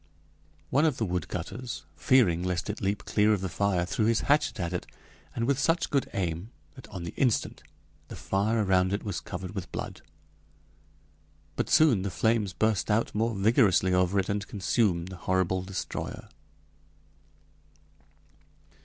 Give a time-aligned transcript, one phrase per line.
[0.71, 4.59] One of the woodcutters, fearing lest it leap clear of the fire, threw his hatchet
[4.59, 4.87] at it,
[5.35, 7.61] and with such good aim that on the instant
[8.07, 10.01] the fire around it was covered with blood.
[11.55, 16.29] But soon the flames burst out more vigorously over it and consumed the horrible destroyer.